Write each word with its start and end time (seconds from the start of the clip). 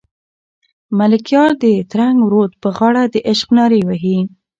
ملکیار 0.99 1.51
د 1.63 1.65
ترنګ 1.91 2.17
رود 2.31 2.51
په 2.61 2.69
غاړه 2.77 3.03
د 3.13 3.15
عشق 3.31 3.49
نارې 3.57 3.81
وهي. 3.87 4.17